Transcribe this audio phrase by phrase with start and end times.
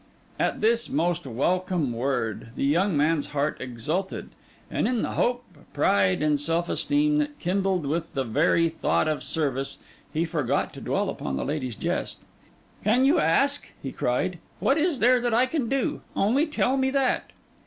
[0.39, 4.29] At this most welcome word, the young man's heart exulted;
[4.71, 5.43] and in the hope,
[5.75, 9.77] pride, and self esteem that kindled with the very thought of service,
[10.11, 12.17] he forgot to dwell upon the lady's jest.
[12.83, 14.39] 'Can you ask?' he cried.
[14.59, 16.01] 'What is there that I can do?
[16.15, 17.29] Only tell me that.